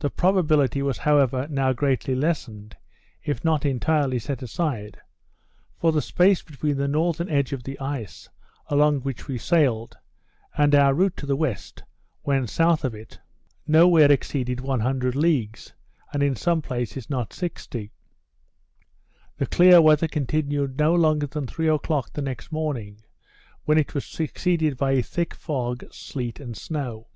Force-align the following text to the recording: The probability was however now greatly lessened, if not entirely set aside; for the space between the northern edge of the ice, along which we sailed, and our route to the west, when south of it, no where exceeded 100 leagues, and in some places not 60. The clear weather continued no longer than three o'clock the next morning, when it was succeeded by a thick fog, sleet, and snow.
The 0.00 0.10
probability 0.10 0.82
was 0.82 0.98
however 0.98 1.46
now 1.48 1.72
greatly 1.72 2.16
lessened, 2.16 2.74
if 3.22 3.44
not 3.44 3.64
entirely 3.64 4.18
set 4.18 4.42
aside; 4.42 5.00
for 5.76 5.92
the 5.92 6.02
space 6.02 6.42
between 6.42 6.76
the 6.76 6.88
northern 6.88 7.28
edge 7.28 7.52
of 7.52 7.62
the 7.62 7.78
ice, 7.78 8.28
along 8.66 9.02
which 9.02 9.28
we 9.28 9.38
sailed, 9.38 9.96
and 10.58 10.74
our 10.74 10.92
route 10.92 11.16
to 11.18 11.26
the 11.26 11.36
west, 11.36 11.84
when 12.22 12.48
south 12.48 12.82
of 12.82 12.96
it, 12.96 13.20
no 13.64 13.86
where 13.86 14.10
exceeded 14.10 14.60
100 14.60 15.14
leagues, 15.14 15.72
and 16.12 16.20
in 16.20 16.34
some 16.34 16.60
places 16.60 17.08
not 17.08 17.32
60. 17.32 17.92
The 19.38 19.46
clear 19.46 19.80
weather 19.80 20.08
continued 20.08 20.78
no 20.80 20.96
longer 20.96 21.28
than 21.28 21.46
three 21.46 21.68
o'clock 21.68 22.12
the 22.12 22.22
next 22.22 22.50
morning, 22.50 23.02
when 23.66 23.78
it 23.78 23.94
was 23.94 24.04
succeeded 24.04 24.76
by 24.76 24.94
a 24.94 25.02
thick 25.04 25.32
fog, 25.32 25.84
sleet, 25.94 26.40
and 26.40 26.56
snow. 26.56 27.06